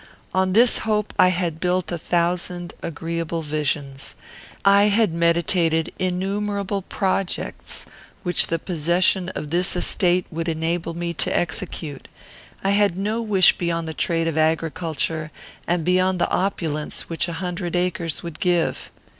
On 0.33 0.53
this 0.53 0.79
hope 0.79 1.13
I 1.19 1.27
had 1.27 1.59
built 1.59 1.91
a 1.91 1.97
thousand 1.99 2.73
agreeable 2.81 3.43
visions. 3.43 4.15
I 4.65 4.85
had 4.85 5.13
meditated 5.13 5.91
innumerable 5.99 6.81
projects 6.81 7.85
which 8.23 8.47
the 8.47 8.57
possession 8.57 9.29
of 9.35 9.51
this 9.51 9.75
estate 9.75 10.25
would 10.31 10.49
enable 10.49 10.95
me 10.97 11.13
to 11.13 11.37
execute. 11.37 12.07
I 12.63 12.71
had 12.71 12.97
no 12.97 13.21
wish 13.21 13.59
beyond 13.59 13.87
the 13.87 13.93
trade 13.93 14.27
of 14.27 14.39
agriculture, 14.39 15.29
and 15.67 15.85
beyond 15.85 16.17
the 16.19 16.31
opulence 16.31 17.01
which 17.07 17.27
a 17.27 17.33
hundred 17.33 17.75
acres 17.75 18.23
would 18.23 18.39
give. 18.39 18.89